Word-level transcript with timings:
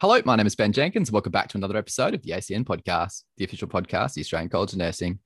Hello, 0.00 0.20
my 0.24 0.36
name 0.36 0.46
is 0.46 0.54
Ben 0.54 0.70
Jenkins. 0.70 1.10
Welcome 1.10 1.32
back 1.32 1.48
to 1.48 1.58
another 1.58 1.76
episode 1.76 2.14
of 2.14 2.22
the 2.22 2.30
ACN 2.30 2.64
podcast, 2.64 3.24
the 3.36 3.44
official 3.44 3.66
podcast 3.66 4.10
of 4.10 4.14
the 4.14 4.20
Australian 4.20 4.48
College 4.48 4.72
of 4.72 4.78
Nursing. 4.78 5.18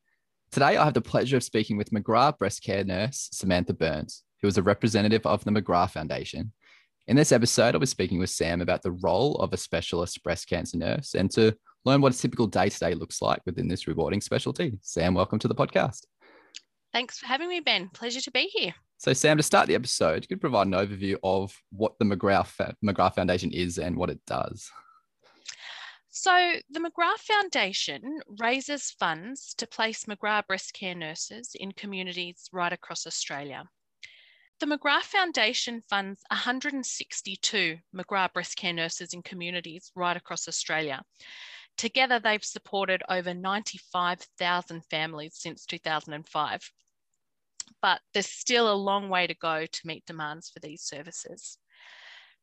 Today, 0.51 0.79
I 0.79 0.85
have 0.87 0.95
the 0.95 1.03
pleasure 1.03 1.37
of 1.37 1.45
speaking 1.45 1.77
with 1.77 1.91
McGrath 1.91 2.39
breast 2.39 2.63
care 2.65 2.83
nurse 2.83 3.29
Samantha 3.33 3.75
Burns, 3.75 4.25
who 4.41 4.49
is 4.49 4.57
a 4.57 4.63
representative 4.63 5.27
of 5.27 5.45
the 5.45 5.51
McGrath 5.51 5.91
Foundation. 5.91 6.55
In 7.07 7.17
this 7.17 7.33
episode, 7.33 7.75
I'll 7.75 7.81
be 7.81 7.87
speaking 7.87 8.19
with 8.19 8.31
Sam 8.31 8.63
about 8.63 8.81
the 8.81 8.93
role 8.93 9.35
of 9.35 9.53
a 9.53 9.59
specialist 9.59 10.23
breast 10.23 10.49
cancer 10.49 10.79
nurse 10.79 11.13
and 11.13 11.31
to 11.33 11.55
learn 11.85 12.01
what 12.01 12.15
a 12.15 12.19
typical 12.19 12.47
day 12.47 12.71
to 12.71 12.79
day 12.79 12.95
looks 12.95 13.21
like 13.21 13.43
within 13.45 13.69
this 13.69 13.87
rewarding 13.87 14.23
specialty. 14.23 14.79
Sam, 14.81 15.13
welcome 15.13 15.39
to 15.41 15.49
the 15.49 15.55
podcast. 15.55 16.07
Thanks 16.95 17.19
for 17.19 17.27
having 17.27 17.51
me, 17.51 17.61
Ben. 17.61 17.91
Pleasure 17.93 18.23
to 18.23 18.31
be 18.31 18.45
here. 18.45 18.73
So, 19.03 19.13
Sam, 19.13 19.37
to 19.37 19.43
start 19.43 19.67
the 19.67 19.75
episode, 19.75 20.23
you 20.23 20.29
could 20.29 20.41
provide 20.41 20.69
an 20.69 20.75
overview 20.75 21.17
of 21.25 21.61
what 21.73 21.99
the 21.99 22.05
McGrath, 22.05 22.73
McGrath 22.85 23.17
Foundation 23.17 23.51
is 23.51 23.77
and 23.79 23.97
what 23.97 24.11
it 24.11 24.21
does. 24.29 24.71
So, 26.11 26.53
the 26.71 26.79
McGrath 26.79 27.19
Foundation 27.19 28.21
raises 28.39 28.93
funds 28.93 29.55
to 29.55 29.67
place 29.67 30.05
McGrath 30.05 30.47
breast 30.47 30.73
care 30.73 30.95
nurses 30.95 31.57
in 31.59 31.73
communities 31.73 32.49
right 32.53 32.73
across 32.73 33.05
Australia. 33.05 33.65
The 34.61 34.67
McGrath 34.67 35.11
Foundation 35.11 35.83
funds 35.91 36.21
162 36.31 37.79
McGrath 37.93 38.33
breast 38.35 38.55
care 38.57 38.73
nurses 38.73 39.15
in 39.15 39.23
communities 39.23 39.91
right 39.97 40.17
across 40.17 40.47
Australia. 40.47 41.03
Together, 41.77 42.21
they've 42.21 42.45
supported 42.45 43.03
over 43.09 43.35
95,000 43.35 44.85
families 44.85 45.35
since 45.35 45.67
2005 45.67 46.71
but 47.81 48.01
there's 48.13 48.27
still 48.27 48.71
a 48.71 48.75
long 48.75 49.09
way 49.09 49.27
to 49.27 49.35
go 49.35 49.67
to 49.67 49.87
meet 49.87 50.05
demands 50.07 50.51
for 50.51 50.61
these 50.61 50.83
services. 50.83 51.59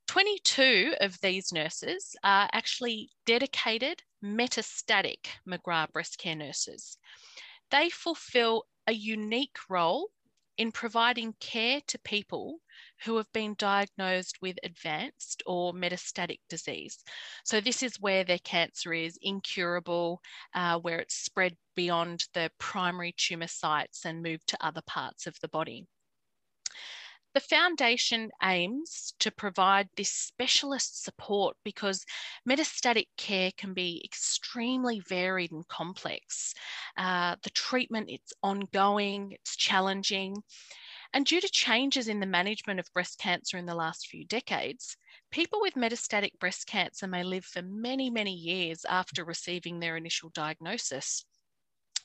22 0.07 0.95
of 1.01 1.19
these 1.21 1.51
nurses 1.53 2.15
are 2.23 2.49
actually 2.51 3.11
dedicated 3.27 4.01
metastatic 4.23 5.27
McGrath 5.47 5.91
breast 5.91 6.17
care 6.17 6.35
nurses. 6.35 6.97
They 7.69 7.89
fulfill 7.89 8.63
a 8.87 8.91
unique 8.91 9.57
role 9.69 10.09
in 10.57 10.71
providing 10.71 11.35
care 11.39 11.81
to 11.87 11.99
people 11.99 12.57
who 13.03 13.17
have 13.17 13.31
been 13.33 13.55
diagnosed 13.57 14.37
with 14.41 14.57
advanced 14.63 15.43
or 15.45 15.73
metastatic 15.73 16.39
disease. 16.49 17.03
So, 17.43 17.61
this 17.61 17.83
is 17.83 17.99
where 17.99 18.23
their 18.23 18.39
cancer 18.39 18.93
is 18.93 19.17
incurable, 19.21 20.21
uh, 20.53 20.79
where 20.79 20.99
it's 20.99 21.15
spread 21.15 21.55
beyond 21.75 22.25
the 22.33 22.51
primary 22.57 23.13
tumour 23.17 23.47
sites 23.47 24.05
and 24.05 24.21
moved 24.21 24.47
to 24.47 24.65
other 24.65 24.81
parts 24.85 25.27
of 25.27 25.35
the 25.41 25.49
body. 25.49 25.85
The 27.35 27.39
foundation 27.41 28.31
aims 28.41 29.13
to 29.19 29.29
provide 29.29 29.87
this 29.95 30.09
specialist 30.09 31.03
support 31.03 31.55
because 31.63 32.03
metastatic 32.47 33.05
care 33.17 33.51
can 33.55 33.75
be 33.75 34.01
extremely 34.03 34.99
varied 35.01 35.51
and 35.51 35.67
complex. 35.67 36.55
Uh, 36.97 37.35
the 37.43 37.51
treatment, 37.51 38.09
it's 38.09 38.33
ongoing, 38.41 39.33
it's 39.33 39.55
challenging. 39.55 40.37
And 41.13 41.25
due 41.25 41.41
to 41.41 41.49
changes 41.49 42.07
in 42.07 42.19
the 42.19 42.25
management 42.25 42.79
of 42.79 42.93
breast 42.93 43.17
cancer 43.17 43.57
in 43.57 43.65
the 43.65 43.75
last 43.75 44.07
few 44.07 44.25
decades, 44.25 44.95
people 45.31 45.59
with 45.59 45.73
metastatic 45.73 46.37
breast 46.39 46.67
cancer 46.67 47.07
may 47.07 47.23
live 47.23 47.45
for 47.45 47.63
many, 47.63 48.09
many 48.09 48.33
years 48.33 48.85
after 48.85 49.25
receiving 49.25 49.79
their 49.79 49.97
initial 49.97 50.29
diagnosis. 50.29 51.25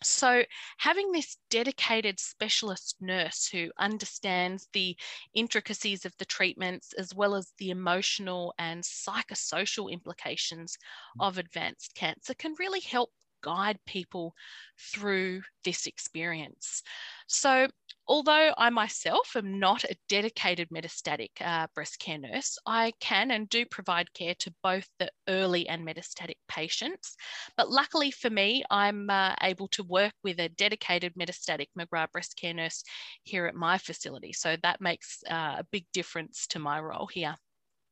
So, 0.03 0.45
having 0.79 1.13
this 1.13 1.39
dedicated 1.49 2.21
specialist 2.21 2.97
nurse 3.01 3.47
who 3.47 3.71
understands 3.79 4.69
the 4.73 4.97
intricacies 5.33 6.05
of 6.05 6.15
the 6.19 6.27
treatments 6.27 6.93
as 6.95 7.15
well 7.15 7.35
as 7.35 7.53
the 7.59 7.71
emotional 7.71 8.55
and 8.59 8.83
psychosocial 8.83 9.91
implications 9.91 10.77
mm. 11.19 11.27
of 11.27 11.39
advanced 11.39 11.95
cancer 11.95 12.35
can 12.35 12.55
really 12.59 12.81
help 12.81 13.13
guide 13.45 13.78
people 13.87 14.34
through 14.81 15.42
this 15.64 15.87
experience. 15.87 16.83
So, 17.28 17.69
although 18.08 18.55
I 18.57 18.70
myself 18.70 19.36
am 19.36 19.58
not 19.58 19.85
a 19.85 19.96
dedicated 20.08 20.70
metastatic 20.70 21.30
uh, 21.41 21.67
breast 21.74 21.98
care 21.98 22.19
nurse, 22.19 22.58
I 22.67 22.92
can 23.01 23.30
and 23.30 23.48
do 23.48 23.67
provide 23.67 24.13
care 24.14 24.35
to 24.36 24.55
both 24.63 24.89
the 24.98 25.11
early 25.29 25.69
and 25.69 25.86
metastatic 25.86 26.36
patients. 26.48 27.17
But 27.57 27.70
luckily 27.70 28.11
for 28.11 28.30
me, 28.30 28.64
I'm 28.70 29.11
uh, 29.11 29.35
able 29.42 29.69
to 29.69 29.83
work 29.85 30.14
with 30.23 30.40
a 30.40 30.48
dedicated 30.48 31.14
metastatic 31.14 31.67
McGrath 31.79 32.13
breast 32.13 32.36
care 32.36 32.55
nurse 32.55 32.83
here 33.24 33.46
at 33.46 33.55
my 33.55 33.77
facility. 33.79 34.33
So 34.33 34.57
that 34.63 34.80
makes 34.80 35.23
uh, 35.30 35.57
a 35.58 35.67
big 35.70 35.85
difference 35.92 36.46
to 36.48 36.58
my 36.58 36.80
role 36.80 37.08
here. 37.13 37.36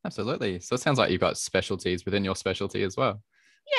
Absolutely. 0.04 0.60
So 0.60 0.74
it 0.74 0.80
sounds 0.80 0.98
like 0.98 1.10
you've 1.10 1.20
got 1.20 1.38
specialties 1.38 2.04
within 2.04 2.24
your 2.24 2.36
specialty 2.36 2.82
as 2.82 2.96
well. 2.96 3.22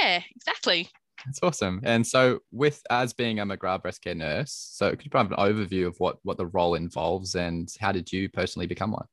Yeah, 0.01 0.21
exactly. 0.35 0.89
That's 1.25 1.39
awesome. 1.41 1.79
And 1.83 2.05
so, 2.05 2.39
with 2.51 2.81
as 2.89 3.13
being 3.13 3.39
a 3.39 3.45
McGrath 3.45 3.81
breast 3.81 4.01
care 4.03 4.15
nurse, 4.15 4.51
so 4.51 4.91
could 4.91 5.05
you 5.05 5.11
provide 5.11 5.31
an 5.31 5.37
overview 5.37 5.87
of 5.87 5.99
what 5.99 6.19
what 6.23 6.37
the 6.37 6.47
role 6.47 6.75
involves 6.75 7.35
and 7.35 7.73
how 7.79 7.91
did 7.91 8.11
you 8.11 8.29
personally 8.29 8.67
become 8.67 8.91
one? 8.91 9.07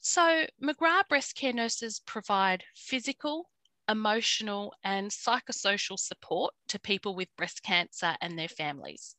So, 0.00 0.46
McGrath 0.62 1.08
breast 1.08 1.34
care 1.34 1.52
nurses 1.52 2.00
provide 2.00 2.64
physical, 2.74 3.50
emotional, 3.86 4.72
and 4.82 5.10
psychosocial 5.10 5.98
support 5.98 6.54
to 6.68 6.78
people 6.78 7.14
with 7.14 7.36
breast 7.36 7.62
cancer 7.62 8.16
and 8.22 8.38
their 8.38 8.48
families. 8.48 9.16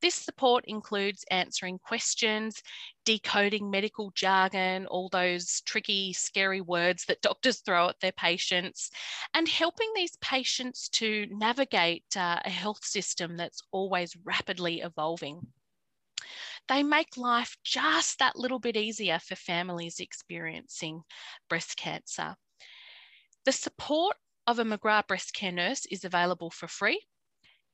This 0.00 0.14
support 0.14 0.64
includes 0.68 1.24
answering 1.28 1.80
questions, 1.80 2.62
decoding 3.04 3.68
medical 3.68 4.12
jargon, 4.14 4.86
all 4.86 5.08
those 5.08 5.60
tricky, 5.62 6.12
scary 6.12 6.60
words 6.60 7.04
that 7.06 7.20
doctors 7.20 7.60
throw 7.60 7.88
at 7.88 7.98
their 7.98 8.12
patients, 8.12 8.90
and 9.34 9.48
helping 9.48 9.90
these 9.94 10.16
patients 10.20 10.88
to 10.90 11.26
navigate 11.30 12.16
uh, 12.16 12.38
a 12.44 12.50
health 12.50 12.84
system 12.84 13.36
that's 13.36 13.60
always 13.72 14.16
rapidly 14.24 14.82
evolving. 14.82 15.40
They 16.68 16.84
make 16.84 17.16
life 17.16 17.56
just 17.64 18.20
that 18.20 18.36
little 18.36 18.60
bit 18.60 18.76
easier 18.76 19.18
for 19.18 19.34
families 19.34 19.98
experiencing 19.98 21.02
breast 21.48 21.76
cancer. 21.76 22.36
The 23.44 23.52
support 23.52 24.16
of 24.46 24.60
a 24.60 24.64
McGrath 24.64 25.08
breast 25.08 25.34
care 25.34 25.52
nurse 25.52 25.86
is 25.86 26.04
available 26.04 26.50
for 26.50 26.68
free. 26.68 27.00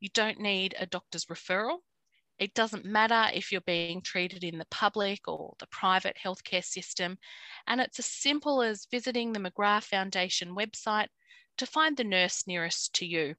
You 0.01 0.09
don't 0.15 0.41
need 0.41 0.75
a 0.79 0.87
doctor's 0.87 1.27
referral 1.27 1.79
it 2.39 2.55
doesn't 2.55 2.85
matter 2.85 3.31
if 3.33 3.53
you're 3.53 3.61
being 3.61 4.01
treated 4.03 4.43
in 4.43 4.59
the 4.59 4.67
public 4.71 5.29
or 5.29 5.55
the 5.59 5.67
private 5.69 6.17
healthcare 6.23 6.65
system. 6.65 7.17
And 7.67 7.81
it's 7.81 7.99
as 7.99 8.07
simple 8.07 8.63
as 8.63 8.89
visiting 8.91 9.33
the 9.33 9.41
McGrath 9.41 9.85
Foundation 9.85 10.55
website 10.55 11.09
to 11.59 11.67
find 11.67 11.97
the 11.97 12.05
nurse 12.05 12.47
nearest 12.47 12.95
to 12.97 13.07
you. 13.07 13.37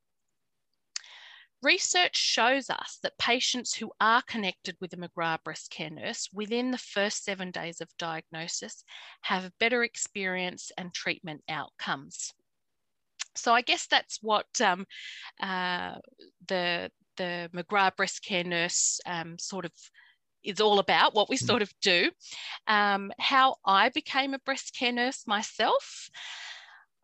Research 1.62 2.16
shows 2.16 2.70
us 2.70 3.00
that 3.02 3.18
patients 3.18 3.74
who 3.74 3.92
are 4.00 4.22
connected 4.22 4.78
with 4.80 4.94
a 4.94 4.98
McGrath 4.98 5.44
breast 5.44 5.72
care 5.72 5.90
nurse 5.90 6.30
within 6.32 6.72
the 6.72 6.78
first 6.78 7.24
seven 7.24 7.52
days 7.52 7.82
of 7.82 7.90
diagnosis 7.98 8.84
have 9.22 9.52
better 9.60 9.84
experience 9.84 10.72
and 10.78 10.94
treatment 10.94 11.42
outcomes. 11.50 12.34
So 13.36 13.54
I 13.54 13.62
guess 13.62 13.88
that's 13.88 14.20
what 14.22 14.46
um, 14.62 14.86
uh, 15.42 15.96
the 16.48 16.92
the 17.18 17.50
McGrath 17.54 17.96
breast 17.96 18.24
care 18.24 18.44
nurse 18.44 19.00
um, 19.06 19.38
sort 19.38 19.66
of 19.66 19.72
is 20.44 20.62
all 20.62 20.80
about, 20.80 21.16
what 21.16 21.30
we 21.30 21.38
mm. 21.38 21.46
sort 21.46 21.62
of 21.62 21.72
do. 21.82 22.12
Um, 22.68 23.12
how 23.20 23.56
I 23.66 23.90
became 23.90 24.34
a 24.34 24.40
breast 24.40 24.76
care 24.78 24.92
nurse 24.92 25.26
myself. 25.28 26.10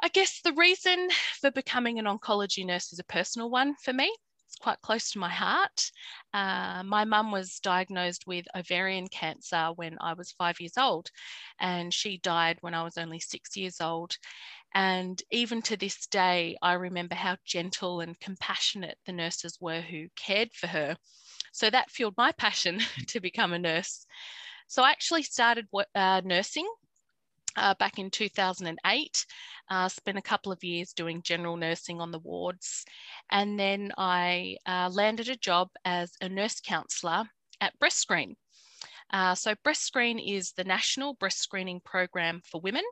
I 0.02 0.08
guess 0.10 0.42
the 0.44 0.54
reason 0.54 1.10
for 1.40 1.52
becoming 1.52 2.00
an 2.00 2.06
oncology 2.06 2.66
nurse 2.66 2.92
is 2.92 3.00
a 3.00 3.04
personal 3.04 3.50
one 3.50 3.76
for 3.84 3.94
me. 3.94 4.14
It's 4.48 4.58
quite 4.58 4.82
close 4.82 5.12
to 5.12 5.20
my 5.20 5.30
heart. 5.30 5.92
Uh, 6.34 6.84
my 6.84 7.06
mum 7.06 7.32
was 7.32 7.60
diagnosed 7.60 8.28
with 8.28 8.46
ovarian 8.56 9.08
cancer 9.08 9.70
when 9.76 9.98
I 10.02 10.14
was 10.14 10.34
five 10.34 10.60
years 10.60 10.78
old, 10.78 11.10
and 11.60 11.94
she 11.94 12.18
died 12.18 12.58
when 12.62 12.74
I 12.74 12.84
was 12.84 12.98
only 12.98 13.20
six 13.20 13.56
years 13.56 13.80
old. 13.80 14.18
And 14.74 15.22
even 15.32 15.62
to 15.64 15.78
this 15.78 16.08
day, 16.08 16.58
I 16.62 16.74
remember 16.74 17.16
how 17.16 17.38
gentle 17.46 18.00
and 18.00 18.20
compassionate 18.20 18.98
the 19.06 19.12
nurses 19.12 19.58
were 19.60 19.82
who 19.82 20.08
cared 20.16 20.54
for 20.54 20.68
her. 20.68 20.98
So 21.52 21.70
that 21.70 21.92
fueled 21.92 22.16
my 22.18 22.32
passion 22.32 22.80
to 23.08 23.20
become 23.20 23.54
a 23.54 23.60
nurse. 23.60 24.06
So 24.68 24.84
I 24.84 24.92
actually 24.92 25.24
started 25.24 25.68
uh, 25.94 26.22
nursing 26.24 26.68
uh, 27.58 27.74
back 27.76 28.00
in 28.00 28.10
2008. 28.10 29.26
Uh, 29.70 29.88
spent 29.90 30.18
a 30.18 30.22
couple 30.22 30.52
of 30.52 30.64
years 30.64 30.94
doing 30.94 31.22
general 31.22 31.58
nursing 31.58 32.02
on 32.02 32.12
the 32.12 32.20
wards. 32.20 32.86
And 33.30 33.60
then 33.60 33.92
I 33.98 34.58
uh, 34.66 34.90
landed 34.92 35.30
a 35.30 35.36
job 35.36 35.70
as 35.86 36.12
a 36.22 36.30
nurse 36.30 36.62
counsellor 36.62 37.26
at 37.60 37.78
BreastScreen. 37.80 38.36
Uh, 39.12 39.36
so 39.36 39.56
BreastScreen 39.66 40.22
is 40.26 40.54
the 40.54 40.64
national 40.64 41.16
breast 41.16 41.40
screening 41.40 41.82
program 41.84 42.42
for 42.50 42.62
women. 42.62 42.84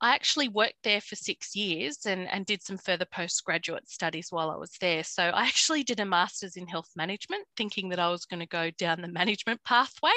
I 0.00 0.14
actually 0.14 0.48
worked 0.48 0.82
there 0.84 1.00
for 1.00 1.16
six 1.16 1.56
years 1.56 2.04
and, 2.04 2.28
and 2.30 2.44
did 2.44 2.62
some 2.62 2.76
further 2.76 3.06
postgraduate 3.06 3.88
studies 3.88 4.28
while 4.30 4.50
I 4.50 4.56
was 4.56 4.72
there. 4.80 5.02
So 5.04 5.22
I 5.22 5.44
actually 5.44 5.84
did 5.84 6.00
a 6.00 6.04
master's 6.04 6.56
in 6.56 6.66
health 6.66 6.90
management, 6.96 7.46
thinking 7.56 7.88
that 7.88 7.98
I 7.98 8.10
was 8.10 8.26
going 8.26 8.40
to 8.40 8.46
go 8.46 8.70
down 8.78 9.00
the 9.00 9.08
management 9.08 9.62
pathway. 9.64 10.12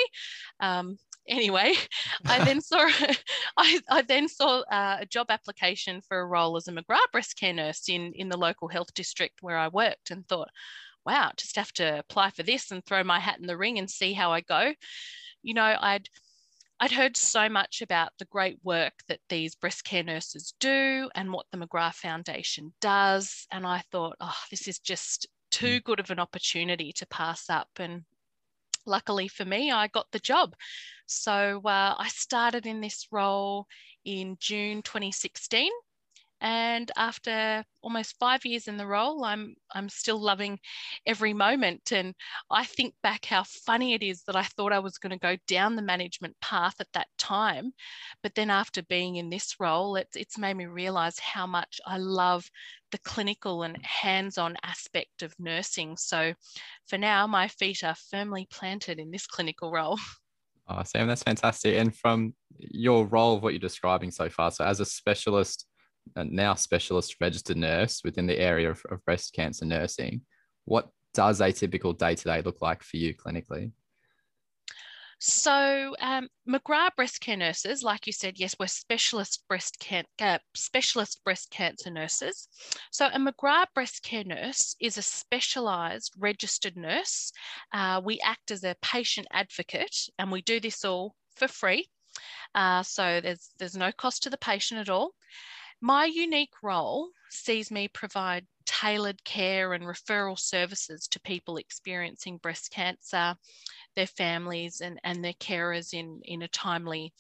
Um, 0.59 0.97
anyway, 1.27 1.75
I 2.25 2.43
then 2.45 2.59
saw 2.59 2.89
I, 3.57 3.79
I 3.89 4.01
then 4.01 4.27
saw 4.27 4.59
uh, 4.61 4.97
a 5.01 5.05
job 5.05 5.27
application 5.29 6.01
for 6.01 6.19
a 6.19 6.25
role 6.27 6.57
as 6.57 6.67
a 6.67 6.73
McGrath 6.73 7.11
breast 7.13 7.37
care 7.39 7.53
nurse 7.53 7.87
in 7.87 8.13
in 8.13 8.27
the 8.27 8.37
local 8.37 8.67
health 8.67 8.93
district 8.93 9.41
where 9.41 9.57
I 9.57 9.69
worked, 9.69 10.11
and 10.11 10.27
thought, 10.27 10.49
wow, 11.05 11.31
just 11.37 11.55
have 11.55 11.71
to 11.73 11.99
apply 11.99 12.31
for 12.31 12.43
this 12.43 12.71
and 12.71 12.85
throw 12.85 13.03
my 13.03 13.19
hat 13.19 13.39
in 13.39 13.47
the 13.47 13.57
ring 13.57 13.79
and 13.79 13.89
see 13.89 14.11
how 14.11 14.33
I 14.33 14.41
go. 14.41 14.73
You 15.41 15.53
know, 15.53 15.77
I'd 15.79 16.09
I'd 16.81 16.91
heard 16.91 17.17
so 17.17 17.49
much 17.49 17.81
about 17.81 18.11
the 18.19 18.25
great 18.25 18.57
work 18.63 18.93
that 19.09 19.19
these 19.27 19.55
breast 19.55 19.83
care 19.83 20.03
nurses 20.03 20.53
do 20.61 21.09
and 21.13 21.31
what 21.33 21.45
the 21.51 21.57
McGrath 21.57 21.95
Foundation 21.95 22.73
does. 22.79 23.47
And 23.51 23.67
I 23.67 23.83
thought, 23.91 24.15
oh, 24.21 24.37
this 24.49 24.67
is 24.67 24.79
just 24.79 25.27
too 25.51 25.79
mm. 25.79 25.83
good 25.83 25.99
of 25.99 26.09
an 26.09 26.19
opportunity 26.19 26.93
to 26.93 27.07
pass 27.07 27.49
up. 27.49 27.67
And 27.77 28.03
luckily 28.85 29.27
for 29.27 29.43
me, 29.43 29.71
I 29.71 29.87
got 29.87 30.07
the 30.11 30.19
job. 30.19 30.55
So 31.05 31.61
uh, 31.65 31.95
I 31.97 32.07
started 32.09 32.65
in 32.65 32.79
this 32.79 33.07
role 33.11 33.67
in 34.05 34.37
June 34.39 34.81
2016 34.81 35.69
and 36.41 36.91
after 36.95 37.63
almost 37.81 38.15
five 38.19 38.45
years 38.45 38.67
in 38.67 38.77
the 38.77 38.85
role 38.85 39.23
i'm 39.23 39.55
i'm 39.73 39.89
still 39.89 40.19
loving 40.19 40.59
every 41.05 41.33
moment. 41.33 41.91
And 41.91 42.13
i 42.49 42.65
think 42.65 42.93
back 43.03 43.25
how 43.25 43.43
funny 43.43 43.93
it 43.93 44.03
is 44.03 44.23
that 44.23 44.35
i 44.35 44.43
thought 44.43 44.73
i 44.73 44.79
was 44.79 44.97
going 44.97 45.11
to 45.11 45.19
go 45.19 45.37
down 45.47 45.75
the 45.75 45.81
management 45.81 46.35
path 46.41 46.75
at 46.79 46.91
that 46.93 47.07
time. 47.17 47.71
But 48.23 48.35
then 48.35 48.49
after 48.49 48.83
being 48.83 49.17
in 49.17 49.29
this 49.29 49.55
role 49.59 49.95
it's, 49.95 50.15
it's 50.15 50.37
made 50.37 50.55
me 50.55 50.65
realize 50.65 51.19
how 51.19 51.47
much 51.47 51.79
i 51.85 51.97
love 51.97 52.49
the 52.91 52.99
clinical 52.99 53.63
and 53.63 53.77
hands-on 53.85 54.55
aspect 54.63 55.21
of 55.21 55.33
nursing. 55.39 55.95
So 55.97 56.33
for 56.87 56.97
now 56.97 57.27
my 57.27 57.47
feet 57.47 57.83
are 57.83 57.95
firmly 58.09 58.47
planted 58.49 58.99
in 58.99 59.11
this 59.11 59.27
clinical 59.27 59.71
role. 59.71 59.99
Oh, 60.71 60.83
Sam, 60.83 61.07
that's 61.07 61.23
fantastic. 61.23 61.77
And 61.77 61.95
from 61.95 62.35
your 62.59 63.07
role 63.07 63.35
of 63.35 63.41
what 63.41 63.53
you're 63.53 63.59
describing 63.59 64.11
so 64.11 64.29
far, 64.29 64.51
so 64.51 64.63
as 64.63 64.79
a 64.79 64.85
specialist 64.85 65.65
now 66.15 66.53
specialist 66.55 67.15
registered 67.21 67.57
nurse 67.57 68.01
within 68.03 68.27
the 68.27 68.39
area 68.39 68.69
of, 68.69 68.81
of 68.89 69.03
breast 69.05 69.33
cancer 69.33 69.65
nursing. 69.65 70.21
What 70.65 70.89
does 71.13 71.41
a 71.41 71.51
typical 71.51 71.93
day 71.93 72.15
to 72.15 72.23
day 72.23 72.41
look 72.41 72.61
like 72.61 72.83
for 72.83 72.97
you 72.97 73.13
clinically? 73.15 73.71
So 75.21 75.95
um, 75.99 76.29
McGrath 76.47 76.95
breast 76.95 77.19
care 77.19 77.35
nurses, 77.35 77.83
like 77.83 78.07
you 78.07 78.13
said, 78.13 78.39
yes, 78.39 78.55
we're 78.57 78.67
specialist 78.67 79.43
breast 79.49 79.77
can- 79.81 80.05
uh, 80.21 80.37
specialist 80.55 81.21
breast 81.25 81.51
cancer 81.51 81.91
nurses. 81.91 82.47
So 82.91 83.07
a 83.07 83.19
McGrath 83.19 83.65
breast 83.75 84.01
care 84.01 84.23
nurse 84.23 84.77
is 84.79 84.97
a 84.97 85.01
specialised 85.01 86.13
registered 86.17 86.77
nurse. 86.77 87.33
Uh, 87.73 87.99
we 88.03 88.21
act 88.23 88.51
as 88.51 88.63
a 88.63 88.77
patient 88.81 89.27
advocate, 89.31 90.07
and 90.17 90.31
we 90.31 90.41
do 90.41 90.61
this 90.61 90.85
all 90.85 91.15
for 91.35 91.49
free. 91.49 91.89
Uh, 92.55 92.83
so 92.83 93.19
there's 93.21 93.49
there's 93.59 93.75
no 93.75 93.91
cost 93.91 94.23
to 94.23 94.29
the 94.29 94.37
patient 94.37 94.79
at 94.79 94.89
all. 94.89 95.11
My 95.81 96.05
unique 96.05 96.61
role 96.61 97.09
sees 97.29 97.71
me 97.71 97.87
provide 97.87 98.45
tailored 98.65 99.23
care 99.23 99.73
and 99.73 99.83
referral 99.83 100.37
services 100.37 101.07
to 101.07 101.19
people 101.21 101.57
experiencing 101.57 102.37
breast 102.37 102.69
cancer, 102.71 103.35
their 103.95 104.07
families 104.07 104.81
and, 104.81 104.99
and 105.03 105.23
their 105.23 105.33
carers 105.33 105.93
in, 105.93 106.21
in 106.23 106.41
a 106.41 106.47
timely 106.47 107.13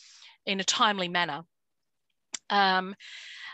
in 0.45 0.59
a 0.59 0.63
timely 0.63 1.07
manner. 1.07 1.43
Um, 2.49 2.95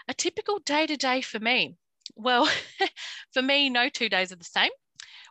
a 0.07 0.13
typical 0.13 0.59
day 0.59 0.87
to 0.87 0.97
day 0.97 1.21
for 1.21 1.39
me. 1.39 1.75
Well, 2.15 2.49
for 3.33 3.41
me, 3.41 3.69
no 3.69 3.89
two 3.89 4.09
days 4.09 4.31
are 4.31 4.37
the 4.37 4.43
same, 4.43 4.71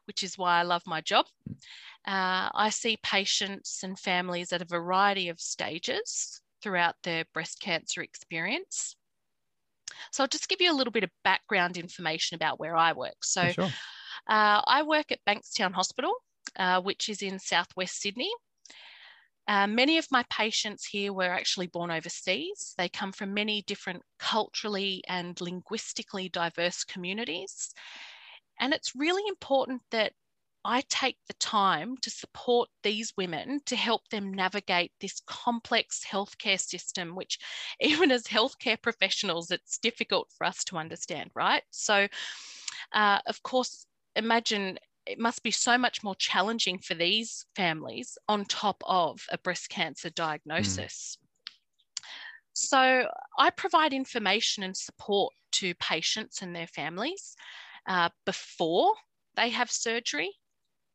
which 0.06 0.22
is 0.22 0.38
why 0.38 0.58
I 0.60 0.62
love 0.62 0.82
my 0.86 1.00
job. 1.00 1.26
Uh, 2.06 2.50
I 2.54 2.70
see 2.70 2.98
patients 3.02 3.82
and 3.82 3.98
families 3.98 4.52
at 4.52 4.62
a 4.62 4.66
variety 4.66 5.28
of 5.30 5.40
stages 5.40 6.40
throughout 6.62 6.96
their 7.02 7.24
breast 7.32 7.60
cancer 7.60 8.02
experience. 8.02 8.96
So 10.10 10.22
I'll 10.22 10.28
just 10.28 10.48
give 10.48 10.60
you 10.60 10.72
a 10.72 10.76
little 10.76 10.92
bit 10.92 11.04
of 11.04 11.10
background 11.22 11.76
information 11.76 12.34
about 12.34 12.58
where 12.60 12.76
I 12.76 12.92
work. 12.92 13.22
So 13.22 13.48
sure. 13.50 13.70
uh, 14.28 14.62
I 14.66 14.82
work 14.82 15.12
at 15.12 15.24
Bankstown 15.26 15.72
Hospital, 15.72 16.12
uh, 16.58 16.80
which 16.80 17.08
is 17.08 17.22
in 17.22 17.38
southwest 17.38 18.00
Sydney. 18.00 18.30
Uh, 19.46 19.66
many 19.66 19.98
of 19.98 20.06
my 20.10 20.24
patients 20.30 20.86
here 20.86 21.12
were 21.12 21.24
actually 21.30 21.66
born 21.66 21.90
overseas. 21.90 22.74
They 22.78 22.88
come 22.88 23.12
from 23.12 23.34
many 23.34 23.62
different 23.66 24.02
culturally 24.18 25.02
and 25.06 25.38
linguistically 25.40 26.30
diverse 26.30 26.82
communities. 26.82 27.74
And 28.58 28.72
it's 28.72 28.96
really 28.96 29.22
important 29.28 29.82
that 29.90 30.12
I 30.64 30.82
take 30.88 31.18
the 31.26 31.34
time 31.34 31.96
to 31.98 32.10
support 32.10 32.70
these 32.82 33.12
women 33.18 33.60
to 33.66 33.76
help 33.76 34.08
them 34.08 34.32
navigate 34.32 34.92
this 35.00 35.20
complex 35.26 36.04
healthcare 36.10 36.60
system, 36.60 37.14
which, 37.14 37.38
even 37.80 38.10
as 38.10 38.24
healthcare 38.24 38.80
professionals, 38.80 39.50
it's 39.50 39.78
difficult 39.78 40.30
for 40.36 40.46
us 40.46 40.64
to 40.64 40.78
understand, 40.78 41.30
right? 41.34 41.62
So, 41.70 42.08
uh, 42.92 43.18
of 43.26 43.42
course, 43.42 43.86
imagine 44.16 44.78
it 45.06 45.18
must 45.18 45.42
be 45.42 45.50
so 45.50 45.76
much 45.76 46.02
more 46.02 46.14
challenging 46.14 46.78
for 46.78 46.94
these 46.94 47.44
families 47.54 48.16
on 48.26 48.46
top 48.46 48.82
of 48.86 49.20
a 49.30 49.36
breast 49.36 49.68
cancer 49.68 50.08
diagnosis. 50.08 51.18
Mm. 51.20 51.26
So, 52.54 53.08
I 53.38 53.50
provide 53.50 53.92
information 53.92 54.62
and 54.62 54.76
support 54.76 55.34
to 55.52 55.74
patients 55.74 56.40
and 56.40 56.56
their 56.56 56.66
families 56.68 57.36
uh, 57.86 58.08
before 58.24 58.94
they 59.36 59.50
have 59.50 59.70
surgery 59.70 60.30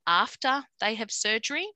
after 0.10 0.66
they 0.82 0.96
have 0.96 1.12
surgery. 1.12 1.68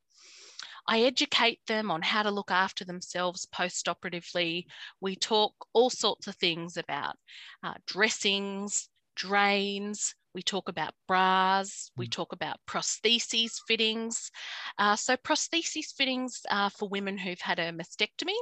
I 0.87 1.03
educate 1.03 1.61
them 1.67 1.91
on 1.91 2.01
how 2.01 2.23
to 2.23 2.31
look 2.31 2.51
after 2.51 2.83
themselves 2.83 3.45
post 3.45 3.87
operatively. 3.87 4.67
We 4.99 5.15
talk 5.15 5.53
all 5.71 5.89
sorts 5.89 6.27
of 6.27 6.35
things 6.35 6.75
about 6.75 7.15
uh, 7.63 7.75
dressings, 7.85 8.89
drains. 9.15 10.15
We 10.33 10.41
talk 10.41 10.67
about 10.67 10.95
bras. 11.07 11.91
We 11.95 12.07
mm. 12.07 12.11
talk 12.11 12.33
about 12.33 12.59
prostheses 12.67 13.53
fittings. 13.67 14.31
Uh, 14.77 14.95
so, 14.95 15.15
prostheses 15.15 15.93
fittings 15.95 16.41
are 16.49 16.71
for 16.71 16.89
women 16.89 17.17
who've 17.17 17.39
had 17.39 17.59
a 17.59 17.71
mastectomy, 17.71 18.35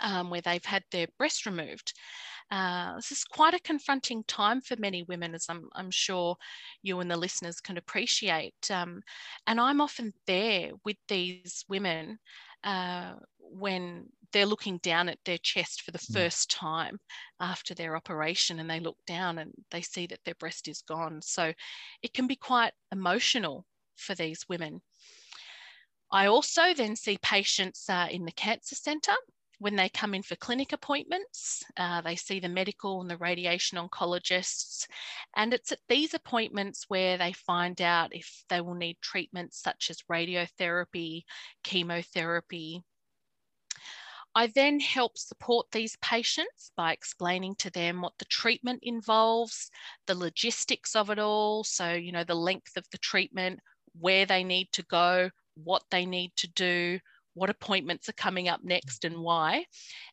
um, 0.00 0.30
where 0.30 0.42
they've 0.42 0.64
had 0.64 0.84
their 0.92 1.06
breast 1.18 1.46
removed. 1.46 1.94
Uh, 2.52 2.96
this 2.96 3.10
is 3.10 3.24
quite 3.24 3.54
a 3.54 3.60
confronting 3.60 4.22
time 4.24 4.60
for 4.60 4.76
many 4.78 5.02
women, 5.04 5.34
as 5.34 5.46
I'm, 5.48 5.70
I'm 5.72 5.90
sure 5.90 6.36
you 6.82 7.00
and 7.00 7.10
the 7.10 7.16
listeners 7.16 7.62
can 7.62 7.78
appreciate. 7.78 8.70
Um, 8.70 9.02
and 9.46 9.58
I'm 9.58 9.80
often 9.80 10.12
there 10.26 10.72
with 10.84 10.98
these 11.08 11.64
women 11.66 12.18
uh, 12.62 13.14
when 13.38 14.04
they're 14.34 14.44
looking 14.44 14.76
down 14.82 15.08
at 15.08 15.18
their 15.24 15.38
chest 15.38 15.80
for 15.80 15.92
the 15.92 15.98
mm. 15.98 16.12
first 16.12 16.50
time 16.50 16.98
after 17.40 17.72
their 17.72 17.96
operation 17.96 18.60
and 18.60 18.68
they 18.68 18.80
look 18.80 18.98
down 19.06 19.38
and 19.38 19.52
they 19.70 19.80
see 19.80 20.06
that 20.08 20.20
their 20.26 20.34
breast 20.34 20.68
is 20.68 20.82
gone. 20.82 21.22
So 21.22 21.54
it 22.02 22.12
can 22.12 22.26
be 22.26 22.36
quite 22.36 22.72
emotional 22.92 23.64
for 23.96 24.14
these 24.14 24.44
women. 24.50 24.82
I 26.10 26.26
also 26.26 26.74
then 26.74 26.96
see 26.96 27.16
patients 27.22 27.88
uh, 27.88 28.08
in 28.10 28.26
the 28.26 28.32
cancer 28.32 28.74
centre 28.74 29.16
when 29.62 29.76
they 29.76 29.88
come 29.88 30.12
in 30.12 30.24
for 30.24 30.34
clinic 30.34 30.72
appointments, 30.72 31.62
uh, 31.76 32.00
they 32.00 32.16
see 32.16 32.40
the 32.40 32.48
medical 32.48 33.00
and 33.00 33.08
the 33.08 33.16
radiation 33.16 33.78
oncologists. 33.78 34.88
And 35.36 35.54
it's 35.54 35.70
at 35.70 35.78
these 35.88 36.14
appointments 36.14 36.86
where 36.88 37.16
they 37.16 37.32
find 37.32 37.80
out 37.80 38.12
if 38.12 38.42
they 38.48 38.60
will 38.60 38.74
need 38.74 38.98
treatments 39.00 39.62
such 39.62 39.88
as 39.88 40.02
radiotherapy, 40.10 41.22
chemotherapy. 41.62 42.82
I 44.34 44.48
then 44.48 44.80
help 44.80 45.16
support 45.16 45.68
these 45.70 45.96
patients 46.02 46.72
by 46.76 46.92
explaining 46.92 47.54
to 47.56 47.70
them 47.70 48.00
what 48.00 48.14
the 48.18 48.24
treatment 48.24 48.80
involves, 48.82 49.70
the 50.08 50.16
logistics 50.16 50.96
of 50.96 51.08
it 51.08 51.20
all. 51.20 51.62
So, 51.62 51.92
you 51.92 52.10
know, 52.10 52.24
the 52.24 52.34
length 52.34 52.76
of 52.76 52.84
the 52.90 52.98
treatment, 52.98 53.60
where 53.96 54.26
they 54.26 54.42
need 54.42 54.70
to 54.72 54.82
go, 54.82 55.30
what 55.54 55.84
they 55.92 56.04
need 56.04 56.32
to 56.38 56.48
do, 56.48 56.98
what 57.34 57.50
appointments 57.50 58.08
are 58.08 58.14
coming 58.14 58.48
up 58.48 58.60
next 58.62 59.04
and 59.04 59.18
why, 59.18 59.64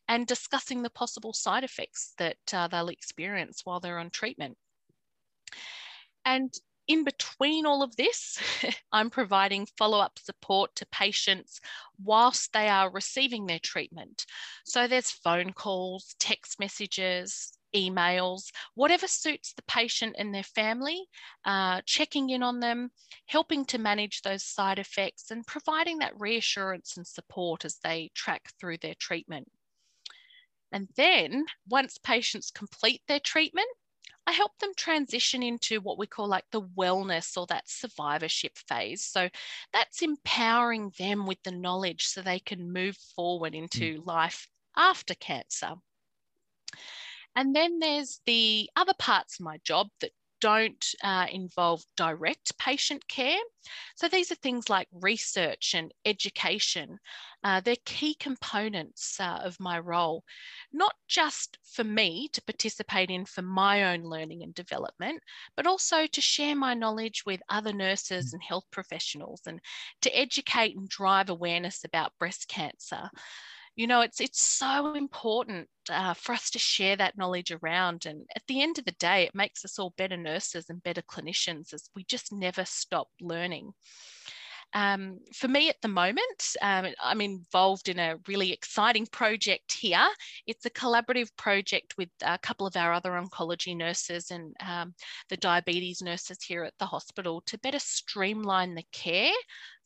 and 0.08 0.26
discussing 0.26 0.82
the 0.82 0.90
possible 0.90 1.32
side 1.32 1.64
effects 1.64 2.14
that 2.18 2.36
uh, 2.52 2.68
they'll 2.68 2.88
experience 2.88 3.60
while 3.64 3.80
they're 3.80 3.98
on 3.98 4.10
treatment. 4.10 4.56
And 6.24 6.52
in 6.88 7.04
between 7.04 7.66
all 7.66 7.82
of 7.82 7.94
this, 7.96 8.38
I'm 8.92 9.10
providing 9.10 9.66
follow 9.78 10.00
up 10.00 10.18
support 10.18 10.74
to 10.76 10.86
patients 10.86 11.60
whilst 12.02 12.52
they 12.52 12.68
are 12.68 12.90
receiving 12.90 13.46
their 13.46 13.60
treatment. 13.60 14.26
So 14.64 14.88
there's 14.88 15.10
phone 15.10 15.52
calls, 15.52 16.16
text 16.18 16.58
messages, 16.58 17.52
emails, 17.74 18.50
whatever 18.74 19.06
suits 19.06 19.52
the 19.52 19.62
patient 19.62 20.16
and 20.18 20.34
their 20.34 20.42
family, 20.42 21.06
uh, 21.44 21.80
checking 21.86 22.30
in 22.30 22.42
on 22.42 22.60
them, 22.60 22.90
helping 23.26 23.64
to 23.66 23.78
manage 23.78 24.22
those 24.22 24.44
side 24.44 24.78
effects, 24.78 25.30
and 25.30 25.46
providing 25.46 25.98
that 25.98 26.18
reassurance 26.18 26.96
and 26.96 27.06
support 27.06 27.64
as 27.64 27.78
they 27.82 28.10
track 28.14 28.50
through 28.58 28.78
their 28.78 28.94
treatment. 28.98 29.48
And 30.72 30.88
then, 30.96 31.46
once 31.68 31.98
patients 31.98 32.50
complete 32.50 33.02
their 33.08 33.20
treatment, 33.20 33.68
I 34.26 34.32
help 34.32 34.56
them 34.58 34.72
transition 34.76 35.42
into 35.42 35.80
what 35.80 35.98
we 35.98 36.06
call 36.06 36.28
like 36.28 36.44
the 36.52 36.62
wellness 36.62 37.36
or 37.36 37.46
that 37.46 37.68
survivorship 37.68 38.56
phase. 38.68 39.04
So 39.04 39.28
that's 39.72 40.02
empowering 40.02 40.92
them 40.98 41.26
with 41.26 41.42
the 41.42 41.50
knowledge 41.50 42.06
so 42.06 42.22
they 42.22 42.38
can 42.38 42.72
move 42.72 42.96
forward 43.16 43.54
into 43.54 43.98
mm. 43.98 44.06
life 44.06 44.46
after 44.76 45.14
cancer. 45.14 45.74
And 47.36 47.54
then 47.54 47.78
there's 47.78 48.20
the 48.26 48.68
other 48.76 48.94
parts 48.98 49.38
of 49.38 49.44
my 49.44 49.58
job 49.64 49.88
that 50.00 50.10
don't 50.40 50.94
uh, 51.04 51.26
involve 51.30 51.84
direct 51.96 52.56
patient 52.58 53.06
care. 53.08 53.38
So 53.94 54.08
these 54.08 54.32
are 54.32 54.36
things 54.36 54.68
like 54.68 54.88
research 54.92 55.74
and 55.74 55.92
education. 56.04 56.98
Uh, 57.44 57.60
they're 57.60 57.76
key 57.84 58.14
components 58.14 59.20
uh, 59.20 59.40
of 59.44 59.60
my 59.60 59.78
role, 59.78 60.24
not 60.72 60.94
just 61.08 61.58
for 61.62 61.84
me 61.84 62.28
to 62.32 62.42
participate 62.42 63.10
in 63.10 63.26
for 63.26 63.42
my 63.42 63.92
own 63.92 64.02
learning 64.02 64.42
and 64.42 64.54
development, 64.54 65.22
but 65.56 65.66
also 65.66 66.06
to 66.06 66.20
share 66.20 66.56
my 66.56 66.74
knowledge 66.74 67.24
with 67.26 67.42
other 67.48 67.72
nurses 67.72 68.32
and 68.32 68.42
health 68.42 68.64
professionals 68.70 69.42
and 69.46 69.60
to 70.00 70.18
educate 70.18 70.76
and 70.76 70.88
drive 70.88 71.28
awareness 71.28 71.84
about 71.84 72.16
breast 72.18 72.48
cancer 72.48 73.10
you 73.80 73.86
know 73.86 74.02
it's 74.02 74.20
it's 74.20 74.42
so 74.42 74.92
important 74.92 75.66
uh, 75.90 76.12
for 76.12 76.32
us 76.32 76.50
to 76.50 76.58
share 76.58 76.96
that 76.96 77.16
knowledge 77.16 77.50
around 77.50 78.04
and 78.04 78.26
at 78.36 78.42
the 78.46 78.60
end 78.60 78.78
of 78.78 78.84
the 78.84 78.94
day 78.98 79.24
it 79.24 79.34
makes 79.34 79.64
us 79.64 79.78
all 79.78 79.94
better 79.96 80.18
nurses 80.18 80.66
and 80.68 80.82
better 80.82 81.00
clinicians 81.00 81.72
as 81.72 81.88
we 81.96 82.04
just 82.04 82.30
never 82.30 82.62
stop 82.66 83.08
learning 83.22 83.72
um, 84.72 85.18
for 85.34 85.48
me 85.48 85.68
at 85.68 85.80
the 85.82 85.88
moment, 85.88 86.54
um, 86.62 86.86
I'm 87.02 87.20
involved 87.20 87.88
in 87.88 87.98
a 87.98 88.18
really 88.28 88.52
exciting 88.52 89.06
project 89.06 89.72
here. 89.72 90.06
It's 90.46 90.64
a 90.64 90.70
collaborative 90.70 91.28
project 91.36 91.94
with 91.98 92.08
a 92.22 92.38
couple 92.38 92.68
of 92.68 92.76
our 92.76 92.92
other 92.92 93.10
oncology 93.10 93.76
nurses 93.76 94.30
and 94.30 94.54
um, 94.60 94.94
the 95.28 95.36
diabetes 95.36 96.02
nurses 96.02 96.42
here 96.42 96.62
at 96.62 96.74
the 96.78 96.86
hospital 96.86 97.42
to 97.46 97.58
better 97.58 97.80
streamline 97.80 98.76
the 98.76 98.84
care 98.92 99.32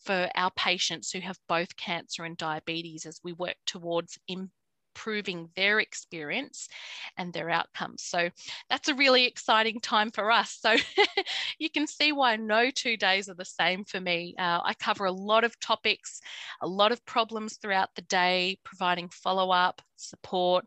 for 0.05 0.29
our 0.35 0.51
patients 0.53 1.11
who 1.11 1.21
have 1.21 1.39
both 1.49 1.77
cancer 1.77 2.25
and 2.25 2.37
diabetes 2.37 3.07
as 3.07 3.21
we 3.23 3.33
work 3.33 3.57
towards 3.67 4.19
improving 4.29 5.49
their 5.57 5.81
experience 5.81 6.69
and 7.17 7.33
their 7.33 7.51
outcomes. 7.51 8.03
So 8.03 8.31
that's 8.71 8.89
a 8.89 8.95
really 8.95 9.27
exciting 9.27 9.81
time 9.81 10.11
for 10.11 10.31
us. 10.31 10.59
So 10.61 10.77
you 11.59 11.71
can 11.71 11.87
see 11.87 12.13
why 12.13 12.37
no 12.37 12.71
two 12.71 12.97
days 12.97 13.29
are 13.29 13.35
the 13.35 13.45
same 13.45 13.85
for 13.85 14.01
me. 14.01 14.35
Uh, 14.39 14.61
I 14.65 14.75
cover 14.75 15.07
a 15.07 15.13
lot 15.13 15.45
of 15.45 15.59
topics, 15.61 16.21
a 16.63 16.67
lot 16.67 16.93
of 16.93 17.05
problems 17.07 17.57
throughout 17.57 17.91
the 17.97 18.03
day, 18.03 18.59
providing 18.65 19.09
follow 19.09 19.51
up, 19.51 19.83
support 19.97 20.65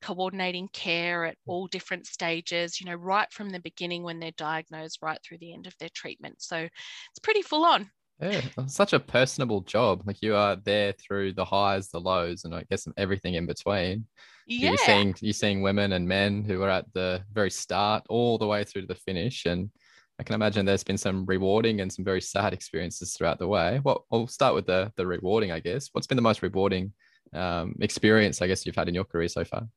coordinating 0.00 0.68
care 0.68 1.24
at 1.24 1.36
all 1.46 1.66
different 1.66 2.06
stages, 2.06 2.80
you 2.80 2.86
know, 2.86 2.94
right 2.94 3.32
from 3.32 3.50
the 3.50 3.60
beginning 3.60 4.02
when 4.02 4.20
they're 4.20 4.30
diagnosed, 4.32 4.98
right 5.02 5.18
through 5.22 5.38
the 5.38 5.52
end 5.52 5.66
of 5.66 5.76
their 5.78 5.88
treatment. 5.88 6.40
So 6.40 6.56
it's 6.56 7.18
pretty 7.22 7.42
full 7.42 7.64
on. 7.64 7.90
Yeah, 8.20 8.40
such 8.66 8.92
a 8.92 9.00
personable 9.00 9.60
job. 9.60 10.02
Like 10.04 10.22
you 10.22 10.34
are 10.34 10.56
there 10.56 10.92
through 10.92 11.34
the 11.34 11.44
highs, 11.44 11.88
the 11.88 12.00
lows, 12.00 12.44
and 12.44 12.54
I 12.54 12.64
guess 12.68 12.88
everything 12.96 13.34
in 13.34 13.46
between. 13.46 14.06
Yeah. 14.46 14.70
You're 14.70 14.78
seeing 14.78 15.14
you're 15.20 15.32
seeing 15.32 15.62
women 15.62 15.92
and 15.92 16.08
men 16.08 16.42
who 16.42 16.62
are 16.62 16.70
at 16.70 16.92
the 16.94 17.22
very 17.32 17.50
start 17.50 18.04
all 18.08 18.38
the 18.38 18.46
way 18.46 18.64
through 18.64 18.82
to 18.82 18.88
the 18.88 18.94
finish. 18.94 19.46
And 19.46 19.70
I 20.18 20.24
can 20.24 20.34
imagine 20.34 20.66
there's 20.66 20.82
been 20.82 20.98
some 20.98 21.26
rewarding 21.26 21.80
and 21.80 21.92
some 21.92 22.04
very 22.04 22.20
sad 22.20 22.52
experiences 22.52 23.14
throughout 23.14 23.38
the 23.38 23.46
way. 23.46 23.80
Well, 23.84 24.04
I'll 24.10 24.26
start 24.26 24.54
with 24.54 24.66
the 24.66 24.92
the 24.96 25.06
rewarding, 25.06 25.52
I 25.52 25.60
guess. 25.60 25.90
What's 25.92 26.08
been 26.08 26.16
the 26.16 26.22
most 26.22 26.42
rewarding 26.42 26.92
um, 27.32 27.76
experience, 27.80 28.42
I 28.42 28.48
guess, 28.48 28.66
you've 28.66 28.74
had 28.74 28.88
in 28.88 28.94
your 28.94 29.04
career 29.04 29.28
so 29.28 29.44
far? 29.44 29.68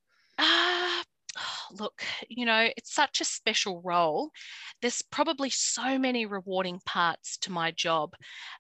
Look, 1.80 2.04
you 2.30 2.46
know, 2.46 2.70
it's 2.78 2.94
such 2.94 3.22
a 3.22 3.26
special 3.26 3.82
role. 3.84 4.32
There's 4.82 5.02
probably 5.02 5.50
so 5.50 5.98
many 5.98 6.26
rewarding 6.26 6.80
parts 6.86 7.38
to 7.40 7.52
my 7.52 7.72
job. 7.72 8.14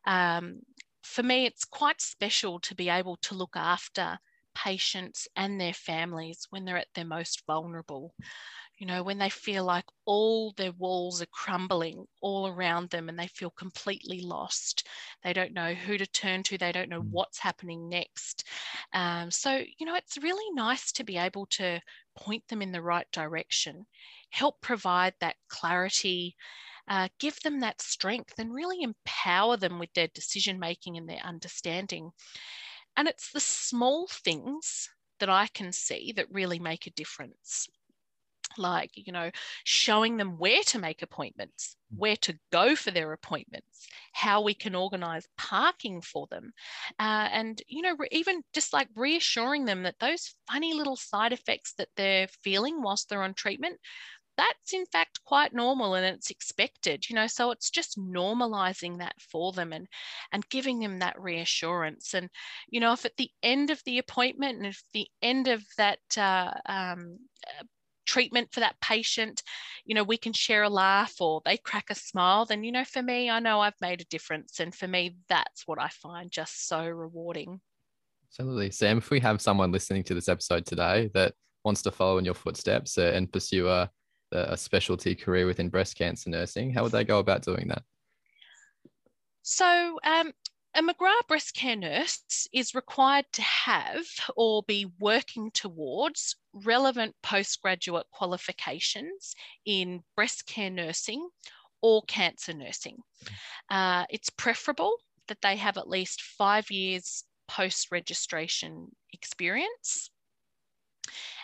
Um, 0.06 0.62
for 1.03 1.24
me, 1.24 1.46
it's 1.46 1.65
quite 1.65 2.01
special 2.01 2.60
to 2.62 2.75
be 2.75 2.89
able 2.89 3.18
to 3.24 3.36
look 3.36 3.56
after 3.56 4.18
patients 4.53 5.27
and 5.36 5.60
their 5.60 5.74
families 5.74 6.48
when 6.50 6.65
they're 6.65 6.77
at 6.77 6.88
their 6.94 7.06
most 7.06 7.44
vulnerable 7.48 8.13
you 8.81 8.88
know, 8.88 9.03
when 9.03 9.19
they 9.19 9.29
feel 9.29 9.63
like 9.63 9.85
all 10.05 10.53
their 10.57 10.71
walls 10.71 11.21
are 11.21 11.27
crumbling 11.27 12.03
all 12.19 12.47
around 12.47 12.89
them 12.89 13.09
and 13.09 13.19
they 13.19 13.27
feel 13.27 13.51
completely 13.51 14.21
lost. 14.21 14.88
They 15.23 15.33
don't 15.33 15.53
know 15.53 15.75
who 15.75 16.00
to 16.00 16.07
turn 16.07 16.41
to, 16.43 16.57
they 16.57 16.71
don't 16.71 16.89
know 16.89 17.03
mm. 17.03 17.11
what's 17.11 17.38
happening 17.38 17.89
next. 17.89 18.43
Um, 18.91 19.29
so, 19.29 19.61
you 19.77 19.85
know, 19.85 19.93
it's 19.93 20.17
really 20.17 20.51
nice 20.55 20.91
to 20.93 21.03
be 21.03 21.17
able 21.17 21.45
to 21.51 21.79
point 22.17 22.47
them 22.47 22.63
in 22.63 22.71
the 22.71 22.81
right 22.81 23.05
direction, 23.11 23.85
help 24.31 24.59
provide 24.61 25.13
that 25.21 25.35
clarity. 25.47 26.35
Uh, 26.88 27.07
give 27.19 27.39
them 27.41 27.59
that 27.59 27.79
strength 27.79 28.33
and 28.39 28.51
really 28.51 28.81
empower 28.81 29.55
them 29.55 29.77
with 29.77 29.93
their 29.93 30.07
decision 30.15 30.59
making 30.59 30.97
and 30.97 31.07
their 31.07 31.21
understanding. 31.23 32.09
And 32.97 33.07
it's 33.07 33.31
the 33.31 33.39
small 33.39 34.07
things 34.07 34.89
that 35.19 35.29
I 35.29 35.45
can 35.53 35.71
see 35.71 36.11
that 36.13 36.25
really 36.31 36.57
make 36.57 36.88
a 36.88 36.91
difference 36.91 37.69
like 38.58 38.91
you 38.96 39.12
know 39.12 39.29
showing 39.63 40.17
them 40.17 40.38
where 40.38 40.63
to 40.63 40.79
make 40.79 41.01
appointments 41.01 41.75
where 41.96 42.15
to 42.15 42.38
go 42.51 42.75
for 42.75 42.91
their 42.91 43.12
appointments 43.13 43.88
how 44.13 44.41
we 44.41 44.53
can 44.53 44.75
organize 44.75 45.27
parking 45.38 46.01
for 46.01 46.27
them. 46.29 46.51
Uh, 47.00 47.27
and 47.31 47.62
you 47.67 47.81
know 47.81 47.96
even 48.12 48.41
just 48.53 48.74
like 48.74 48.88
reassuring 48.96 49.65
them 49.65 49.84
that 49.84 49.96
those 50.00 50.36
funny 50.50 50.74
little 50.74 50.96
side 50.96 51.34
effects 51.34 51.74
that 51.77 51.89
they're 51.96 52.27
feeling 52.43 52.81
whilst 52.81 53.10
they're 53.10 53.24
on 53.24 53.34
treatment 53.34 53.77
that's 54.38 54.74
in 54.74 54.86
fact 54.86 55.20
quite 55.25 55.53
normal 55.53 55.93
and 55.93 56.05
it's 56.05 56.29
expected 56.29 57.08
you 57.10 57.15
know 57.15 57.27
so 57.27 57.51
it's 57.51 57.70
just 57.70 58.00
normalizing 58.00 58.98
that 58.98 59.13
for 59.20 59.51
them 59.51 59.74
and 59.74 59.88
and 60.31 60.48
giving 60.50 60.79
them 60.79 61.00
that 61.00 61.20
reassurance. 61.20 62.13
And 62.13 62.29
you 62.70 62.79
know 62.79 62.93
if 62.93 63.05
at 63.05 63.17
the 63.17 63.29
end 63.43 63.70
of 63.70 63.81
the 63.86 63.98
appointment 64.00 64.58
and 64.58 64.67
if 64.67 64.81
the 64.93 65.08
end 65.22 65.48
of 65.48 65.63
that 65.77 66.00
uh, 66.17 66.53
um, 66.65 67.20
treatment 68.12 68.50
for 68.51 68.60
that 68.60 68.75
patient, 68.82 69.41
you 69.86 69.96
know, 69.96 70.03
we 70.03 70.18
can 70.18 70.34
share 70.34 70.63
a 70.63 70.70
laugh 70.70 71.13
or 71.22 71.41
they 71.46 71.56
crack 71.56 71.86
a 71.89 71.96
smile, 71.96 72.46
then, 72.46 72.62
you 72.62 72.72
know, 72.72 72.84
for 72.84 73.01
me, 73.01 73.30
I 73.30 73.39
know 73.39 73.62
I've 73.62 73.80
made 73.80 74.01
a 74.01 74.06
difference. 74.06 74.60
And 74.60 74.75
for 74.75 74.86
me, 74.86 75.15
that's 75.30 75.65
what 75.65 75.80
I 75.80 75.88
find 75.88 76.30
just 76.30 76.68
so 76.68 76.86
rewarding. 76.86 77.62
Absolutely. 78.27 78.72
Sam, 78.72 78.98
if 78.98 79.12
we 79.12 79.22
have 79.22 79.41
someone 79.41 79.72
listening 79.72 80.03
to 80.06 80.13
this 80.13 80.27
episode 80.27 80.65
today 80.65 81.10
that 81.13 81.34
wants 81.63 81.82
to 81.84 81.91
follow 81.91 82.18
in 82.18 82.25
your 82.25 82.34
footsteps 82.34 82.98
uh, 82.98 83.13
and 83.13 83.32
pursue 83.32 83.70
a, 83.70 83.89
a 84.34 84.58
specialty 84.58 85.15
career 85.15 85.46
within 85.46 85.70
breast 85.70 85.98
cancer 85.98 86.30
nursing, 86.30 86.74
how 86.74 86.84
would 86.84 86.91
they 86.91 87.06
go 87.06 87.20
about 87.20 87.44
doing 87.44 87.70
that? 87.70 87.84
So, 89.44 90.00
um, 90.03 90.34
a 90.73 90.81
McGrath 90.81 91.27
breast 91.27 91.53
care 91.53 91.75
nurse 91.75 92.47
is 92.53 92.73
required 92.73 93.25
to 93.33 93.41
have 93.41 94.05
or 94.35 94.63
be 94.63 94.87
working 94.99 95.51
towards 95.51 96.37
relevant 96.53 97.15
postgraduate 97.21 98.07
qualifications 98.11 99.35
in 99.65 100.01
breast 100.15 100.45
care 100.45 100.69
nursing 100.69 101.27
or 101.81 102.03
cancer 102.03 102.53
nursing. 102.53 102.97
Uh, 103.69 104.05
it's 104.09 104.29
preferable 104.29 104.95
that 105.27 105.41
they 105.41 105.57
have 105.57 105.77
at 105.77 105.89
least 105.89 106.21
five 106.21 106.71
years 106.71 107.25
post 107.47 107.89
registration 107.91 108.87
experience. 109.11 110.09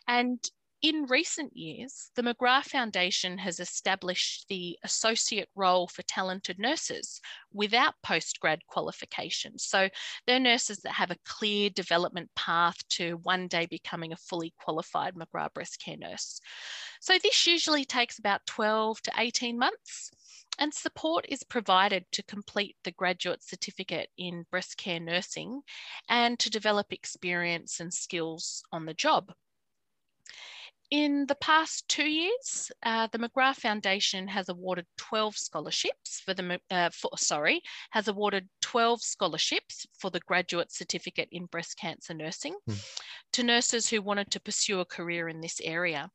And 0.07 0.39
in 0.87 1.03
recent 1.03 1.51
years, 1.53 2.11
the 2.15 2.21
McGrath 2.21 2.69
Foundation 2.69 3.37
has 3.39 3.59
established 3.59 4.45
the 4.47 4.79
associate 4.85 5.49
role 5.53 5.89
for 5.89 6.01
talented 6.03 6.57
nurses 6.59 7.19
without 7.51 7.95
postgrad 8.05 8.59
qualifications. 8.69 9.65
So 9.65 9.89
they're 10.25 10.39
nurses 10.39 10.77
that 10.83 10.93
have 10.93 11.11
a 11.11 11.17
clear 11.25 11.69
development 11.69 12.29
path 12.37 12.77
to 12.91 13.17
one 13.23 13.49
day 13.49 13.65
becoming 13.65 14.13
a 14.13 14.15
fully 14.15 14.53
qualified 14.63 15.15
McGrath 15.15 15.53
breast 15.53 15.83
care 15.83 15.97
nurse. 15.97 16.39
So 17.01 17.17
this 17.21 17.45
usually 17.45 17.83
takes 17.83 18.17
about 18.17 18.45
12 18.45 19.01
to 19.01 19.11
18 19.17 19.59
months 19.59 20.09
and 20.57 20.73
support 20.73 21.25
is 21.27 21.43
provided 21.43 22.05
to 22.13 22.23
complete 22.23 22.77
the 22.85 22.93
graduate 22.93 23.43
certificate 23.43 24.07
in 24.17 24.45
breast 24.51 24.77
care 24.77 25.01
nursing 25.01 25.63
and 26.07 26.39
to 26.39 26.49
develop 26.49 26.93
experience 26.93 27.81
and 27.81 27.93
skills 27.93 28.63
on 28.71 28.85
the 28.85 28.93
job. 28.93 29.33
In 30.89 31.25
the 31.25 31.35
past 31.35 31.89
two 31.89 32.09
years, 32.09 32.71
uh, 32.81 33.07
the 33.11 33.19
McGrath 33.19 33.57
Foundation 33.57 34.25
has 34.29 34.47
awarded 34.47 34.85
12 34.97 35.37
scholarships 35.37 36.21
for 36.21 36.33
the, 36.33 36.61
uh, 36.71 36.89
for, 36.93 37.11
sorry, 37.17 37.61
has 37.91 38.07
awarded 38.07 38.47
12 38.61 39.01
scholarships 39.01 39.85
for 39.99 40.09
the 40.09 40.21
graduate 40.21 40.71
certificate 40.71 41.27
in 41.31 41.45
breast 41.47 41.77
cancer 41.77 42.13
nursing 42.13 42.55
mm. 42.69 42.85
to 43.33 43.43
nurses 43.43 43.89
who 43.89 44.01
wanted 44.01 44.31
to 44.31 44.39
pursue 44.39 44.79
a 44.79 44.85
career 44.85 45.27
in 45.27 45.41
this 45.41 45.59
area. 45.61 46.09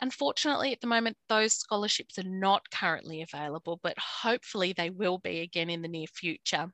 Unfortunately, 0.00 0.72
at 0.72 0.80
the 0.80 0.88
moment, 0.88 1.16
those 1.28 1.54
scholarships 1.54 2.18
are 2.18 2.28
not 2.28 2.68
currently 2.70 3.22
available, 3.22 3.78
but 3.80 3.96
hopefully 3.96 4.72
they 4.72 4.90
will 4.90 5.18
be 5.18 5.40
again 5.40 5.70
in 5.70 5.82
the 5.82 5.88
near 5.88 6.08
future. 6.08 6.72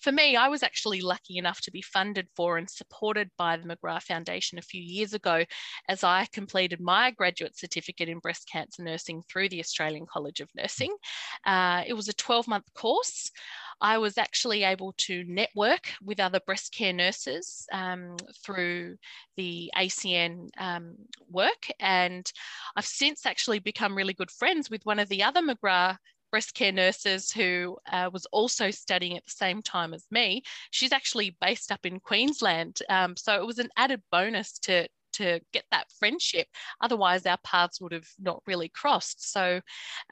For 0.00 0.12
me, 0.12 0.36
I 0.36 0.48
was 0.48 0.62
actually 0.62 1.00
lucky 1.00 1.38
enough 1.38 1.60
to 1.62 1.70
be 1.70 1.82
funded 1.82 2.28
for 2.36 2.58
and 2.58 2.68
supported 2.68 3.30
by 3.38 3.56
the 3.56 3.64
McGrath 3.64 4.04
Foundation 4.04 4.58
a 4.58 4.62
few 4.62 4.82
years 4.82 5.14
ago 5.14 5.44
as 5.88 6.04
I 6.04 6.26
completed 6.32 6.80
my 6.80 7.10
graduate 7.10 7.56
certificate 7.56 8.08
in 8.08 8.18
breast 8.18 8.48
cancer 8.50 8.82
nursing 8.82 9.22
through 9.22 9.48
the 9.48 9.60
Australian 9.60 10.06
College 10.06 10.40
of 10.40 10.50
Nursing. 10.54 10.94
Uh, 11.46 11.82
it 11.86 11.94
was 11.94 12.08
a 12.08 12.12
12 12.12 12.48
month 12.48 12.72
course. 12.74 13.30
I 13.80 13.98
was 13.98 14.18
actually 14.18 14.62
able 14.62 14.94
to 14.98 15.24
network 15.26 15.92
with 16.02 16.20
other 16.20 16.40
breast 16.46 16.72
care 16.72 16.92
nurses 16.92 17.66
um, 17.72 18.16
through 18.44 18.96
the 19.36 19.70
ACN 19.76 20.48
um, 20.58 20.96
work. 21.28 21.70
And 21.80 22.30
I've 22.76 22.86
since 22.86 23.26
actually 23.26 23.58
become 23.58 23.96
really 23.96 24.14
good 24.14 24.30
friends 24.30 24.70
with 24.70 24.84
one 24.84 24.98
of 24.98 25.08
the 25.08 25.22
other 25.22 25.40
McGrath 25.40 25.98
breast 26.34 26.54
care 26.54 26.72
nurses 26.72 27.30
who 27.30 27.76
uh, 27.92 28.10
was 28.12 28.26
also 28.32 28.68
studying 28.68 29.16
at 29.16 29.24
the 29.24 29.30
same 29.30 29.62
time 29.62 29.94
as 29.94 30.04
me. 30.10 30.42
She's 30.72 30.90
actually 30.90 31.36
based 31.40 31.70
up 31.70 31.86
in 31.86 32.00
Queensland. 32.00 32.80
Um, 32.88 33.14
so 33.16 33.36
it 33.36 33.46
was 33.46 33.60
an 33.60 33.68
added 33.76 34.02
bonus 34.10 34.58
to, 34.62 34.88
to 35.12 35.38
get 35.52 35.62
that 35.70 35.92
friendship. 35.96 36.48
Otherwise, 36.80 37.24
our 37.24 37.38
paths 37.44 37.80
would 37.80 37.92
have 37.92 38.08
not 38.18 38.42
really 38.48 38.68
crossed. 38.68 39.30
So 39.32 39.60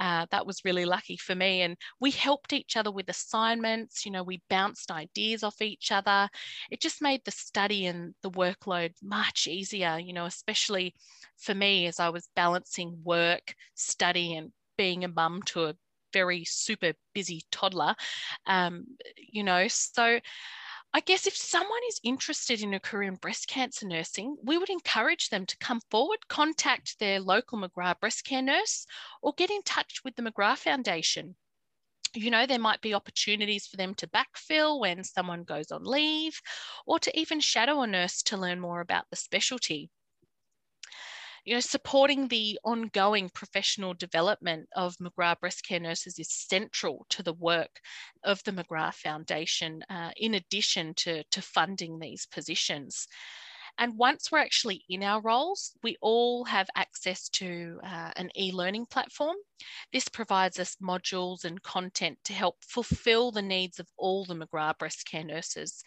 uh, 0.01 0.27
that 0.31 0.47
was 0.47 0.65
really 0.65 0.85
lucky 0.85 1.17
for 1.17 1.35
me. 1.35 1.63
And 1.63 1.77
we 1.99 2.13
helped 2.13 2.53
each 2.53 2.77
other 2.77 2.93
with 2.93 3.09
assignments. 3.09 4.07
You 4.07 4.13
know, 4.13 4.23
we 4.23 4.43
bounced 4.49 4.93
ideas 4.93 5.43
off 5.43 5.61
each 5.61 5.91
other. 5.91 6.29
It 6.71 6.81
just 6.81 7.03
made 7.03 7.23
the 7.25 7.33
study 7.33 7.87
and 7.87 8.15
the 8.23 8.31
workload 8.31 8.93
much 9.03 9.49
easier, 9.49 9.99
you 9.99 10.13
know, 10.13 10.27
especially 10.27 10.95
for 11.37 11.53
me 11.53 11.89
as 11.89 11.99
I 11.99 12.11
was 12.11 12.29
balancing 12.37 12.97
work, 13.03 13.57
study, 13.75 14.37
and 14.37 14.53
being 14.79 15.03
a 15.03 15.09
mum 15.09 15.43
to 15.47 15.65
a 15.65 15.75
very 16.13 16.45
super 16.45 16.93
busy 17.15 17.43
toddler, 17.51 17.95
um, 18.47 18.87
you 19.17 19.45
know. 19.45 19.67
So 19.69 20.21
I 20.95 21.01
guess 21.01 21.27
if 21.27 21.35
someone 21.35 21.81
is 21.89 22.01
interested 22.05 22.61
in 22.63 22.75
a 22.75 22.81
career 22.81 23.09
in 23.09 23.15
breast 23.15 23.49
cancer 23.49 23.87
nursing, 23.87 24.37
we 24.43 24.59
would 24.59 24.69
encourage 24.69 25.31
them 25.31 25.47
to 25.47 25.57
come 25.57 25.81
forward, 25.91 26.29
contact 26.29 26.99
their 26.99 27.19
local 27.19 27.59
McGrath 27.59 28.01
breast 28.01 28.25
care 28.25 28.43
nurse, 28.43 28.87
or 29.23 29.33
get 29.33 29.51
in 29.51 29.63
touch 29.63 30.05
with 30.05 30.17
the 30.17 30.23
McGrath 30.23 30.59
Foundation. 30.59 31.35
You 32.15 32.31
know, 32.31 32.45
there 32.45 32.59
might 32.59 32.83
be 32.83 32.93
opportunities 32.93 33.67
for 33.67 33.79
them 33.79 33.95
to 33.95 34.07
backfill 34.07 34.81
when 34.81 35.03
someone 35.03 35.45
goes 35.45 35.73
on 35.73 35.83
leave, 35.83 36.39
or 36.85 36.99
to 36.99 37.19
even 37.19 37.41
shadow 37.41 37.81
a 37.81 37.87
nurse 37.87 38.23
to 38.25 38.37
learn 38.37 38.61
more 38.61 38.83
about 38.83 39.07
the 39.09 39.17
specialty 39.17 39.91
you 41.45 41.55
know, 41.55 41.61
supporting 41.61 42.29
the 42.29 42.59
ongoing 42.65 43.29
professional 43.31 43.95
development 43.95 44.69
of 44.77 44.97
McGrath 44.99 45.41
breast 45.41 45.67
care 45.67 45.81
nurses 45.81 46.19
is 46.19 46.31
central 46.31 47.05
to 47.11 47.23
the 47.23 47.33
work 47.33 47.81
of 48.23 48.43
the 48.45 48.53
McGrath 48.53 48.95
Foundation, 48.95 49.83
uh, 49.91 50.11
in 50.17 50.35
addition 50.35 50.95
to, 50.95 51.25
to 51.25 51.43
funding 51.43 51.99
these 51.99 52.27
positions. 52.27 53.09
And 53.79 53.97
once 53.97 54.31
we're 54.31 54.39
actually 54.39 54.85
in 54.89 55.03
our 55.03 55.23
roles, 55.23 55.73
we 55.83 55.97
all 56.03 56.45
have 56.45 56.69
access 56.77 57.29
to 57.31 57.81
uh, 57.83 58.11
an 58.17 58.31
e 58.37 58.53
learning 58.53 58.87
platform. 58.87 59.37
This 59.93 60.09
provides 60.09 60.59
us 60.59 60.77
modules 60.83 61.45
and 61.45 61.63
content 61.63 62.19
to 62.25 62.35
help 62.35 62.57
fulfill 62.69 63.31
the 63.31 63.43
needs 63.43 63.81
of 63.81 63.89
all 63.97 64.25
the 64.25 64.35
McGrath 64.35 64.79
breast 64.79 65.09
care 65.11 65.25
nurses. 65.25 65.83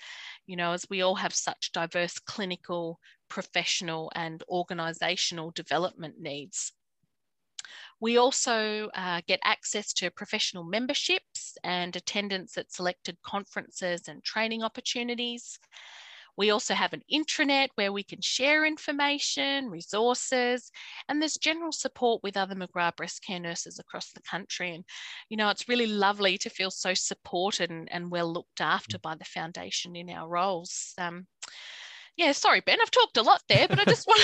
You 0.47 0.55
know, 0.55 0.71
as 0.73 0.85
we 0.89 1.01
all 1.01 1.15
have 1.15 1.33
such 1.33 1.71
diverse 1.73 2.17
clinical, 2.17 2.99
professional, 3.29 4.11
and 4.15 4.43
organisational 4.49 5.53
development 5.53 6.15
needs. 6.19 6.71
We 8.01 8.17
also 8.17 8.89
uh, 8.93 9.21
get 9.27 9.39
access 9.43 9.93
to 9.93 10.11
professional 10.11 10.63
memberships 10.63 11.57
and 11.63 11.95
attendance 11.95 12.57
at 12.57 12.71
selected 12.71 13.17
conferences 13.23 14.07
and 14.07 14.23
training 14.23 14.63
opportunities. 14.63 15.57
We 16.37 16.49
also 16.49 16.73
have 16.73 16.91
an 16.91 17.03
intranet 17.11 17.69
where 17.75 17.93
we 17.93 18.03
can 18.03 18.19
share 18.21 18.65
information, 18.65 19.69
resources, 19.69 20.69
and 21.07 21.21
there's 21.21 21.37
general 21.37 21.71
support 21.71 22.21
with 22.23 22.35
other 22.35 22.55
McGrath 22.55 22.97
breast 22.97 23.23
care 23.25 23.39
nurses 23.39 23.79
across 23.79 24.11
the 24.11 24.21
country. 24.21 24.75
And, 24.75 24.83
you 25.29 25.37
know, 25.37 25.49
it's 25.49 25.69
really 25.69 25.87
lovely 25.87 26.37
to 26.39 26.49
feel 26.49 26.71
so 26.71 26.93
supported 26.93 27.71
and, 27.71 27.89
and 27.89 28.11
well 28.11 28.31
looked 28.31 28.59
after 28.59 28.99
by 28.99 29.15
the 29.15 29.23
foundation 29.23 29.95
in 29.95 30.09
our 30.09 30.27
roles. 30.27 30.93
Um, 30.97 31.27
yeah, 32.17 32.31
sorry, 32.31 32.61
Ben, 32.61 32.79
I've 32.81 32.91
talked 32.91 33.17
a 33.17 33.21
lot 33.21 33.41
there, 33.49 33.67
but 33.67 33.79
I 33.79 33.85
just 33.85 34.07
want, 34.07 34.21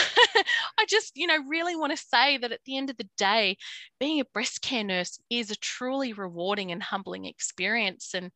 I 0.77 0.85
just, 0.87 1.11
you 1.15 1.27
know, 1.27 1.37
really 1.47 1.75
want 1.75 1.91
to 1.91 1.97
say 1.97 2.37
that 2.37 2.51
at 2.51 2.61
the 2.65 2.77
end 2.77 2.89
of 2.89 2.97
the 2.97 3.09
day, 3.17 3.57
being 3.99 4.21
a 4.21 4.25
breast 4.33 4.61
care 4.61 4.83
nurse 4.83 5.19
is 5.29 5.51
a 5.51 5.55
truly 5.57 6.13
rewarding 6.13 6.71
and 6.71 6.81
humbling 6.81 7.25
experience. 7.25 8.13
And 8.13 8.31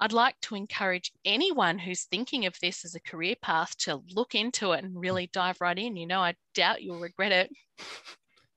I'd 0.00 0.12
like 0.12 0.34
to 0.42 0.56
encourage 0.56 1.12
anyone 1.24 1.78
who's 1.78 2.04
thinking 2.04 2.46
of 2.46 2.56
this 2.60 2.84
as 2.84 2.94
a 2.94 3.00
career 3.00 3.36
path 3.40 3.76
to 3.78 4.02
look 4.10 4.34
into 4.34 4.72
it 4.72 4.82
and 4.82 4.98
really 4.98 5.30
dive 5.32 5.60
right 5.60 5.78
in. 5.78 5.96
You 5.96 6.06
know, 6.06 6.20
I 6.20 6.34
doubt 6.54 6.82
you'll 6.82 7.00
regret 7.00 7.32
it. 7.32 7.50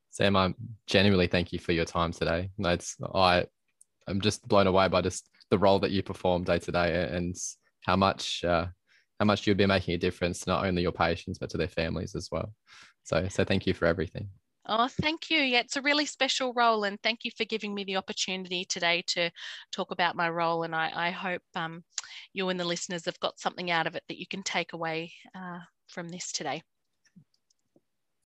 Sam, 0.09 0.35
I 0.35 0.53
genuinely 0.87 1.27
thank 1.27 1.53
you 1.53 1.59
for 1.59 1.73
your 1.73 1.85
time 1.85 2.11
today. 2.11 2.49
It's 2.57 2.97
I, 3.13 3.45
I'm 4.07 4.19
just 4.19 4.47
blown 4.47 4.65
away 4.65 4.87
by 4.87 5.01
just 5.01 5.29
the 5.51 5.59
role 5.59 5.79
that 5.79 5.91
you 5.91 6.01
perform 6.01 6.43
day 6.43 6.59
to 6.59 6.71
day 6.71 7.07
and 7.11 7.35
how 7.85 7.95
much 7.95 8.43
uh, 8.43 8.65
how 9.19 9.25
much 9.25 9.45
you'd 9.45 9.57
be 9.57 9.65
making 9.65 9.93
a 9.93 9.97
difference 9.97 10.39
to 10.39 10.49
not 10.49 10.65
only 10.65 10.81
your 10.81 10.91
patients 10.91 11.37
but 11.37 11.49
to 11.49 11.57
their 11.57 11.67
families 11.67 12.15
as 12.15 12.29
well. 12.31 12.53
So, 13.03 13.27
so 13.29 13.43
thank 13.43 13.67
you 13.67 13.73
for 13.73 13.85
everything. 13.85 14.29
Oh, 14.71 14.87
thank 14.87 15.31
you. 15.31 15.39
Yeah, 15.39 15.61
it's 15.61 15.77
a 15.77 15.81
really 15.81 16.05
special 16.05 16.53
role, 16.53 16.83
and 16.83 17.01
thank 17.01 17.21
you 17.23 17.31
for 17.35 17.43
giving 17.43 17.73
me 17.73 17.83
the 17.83 17.95
opportunity 17.95 18.65
today 18.65 19.03
to 19.07 19.31
talk 19.71 19.89
about 19.89 20.15
my 20.15 20.29
role. 20.29 20.61
And 20.63 20.75
I, 20.75 20.91
I 20.93 21.09
hope 21.09 21.41
um, 21.55 21.83
you 22.33 22.49
and 22.49 22.59
the 22.59 22.65
listeners 22.65 23.05
have 23.05 23.19
got 23.19 23.39
something 23.39 23.71
out 23.71 23.87
of 23.87 23.95
it 23.95 24.03
that 24.07 24.19
you 24.19 24.27
can 24.27 24.43
take 24.43 24.73
away 24.73 25.11
uh, 25.33 25.59
from 25.87 26.09
this 26.09 26.31
today. 26.31 26.61